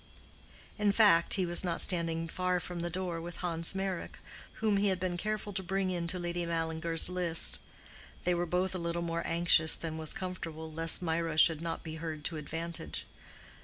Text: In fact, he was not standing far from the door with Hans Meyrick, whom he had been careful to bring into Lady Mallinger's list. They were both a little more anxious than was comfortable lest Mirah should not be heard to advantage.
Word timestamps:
In 0.79 0.91
fact, 0.91 1.35
he 1.35 1.45
was 1.45 1.63
not 1.63 1.79
standing 1.79 2.27
far 2.27 2.59
from 2.59 2.79
the 2.79 2.89
door 2.89 3.21
with 3.21 3.37
Hans 3.45 3.75
Meyrick, 3.75 4.17
whom 4.53 4.77
he 4.77 4.87
had 4.87 4.99
been 4.99 5.15
careful 5.15 5.53
to 5.53 5.61
bring 5.61 5.91
into 5.91 6.17
Lady 6.17 6.43
Mallinger's 6.43 7.07
list. 7.07 7.61
They 8.23 8.33
were 8.33 8.47
both 8.47 8.73
a 8.73 8.79
little 8.79 9.03
more 9.03 9.21
anxious 9.27 9.75
than 9.75 9.99
was 9.99 10.15
comfortable 10.15 10.71
lest 10.73 11.03
Mirah 11.03 11.37
should 11.37 11.61
not 11.61 11.83
be 11.83 11.97
heard 11.97 12.23
to 12.25 12.37
advantage. 12.37 13.05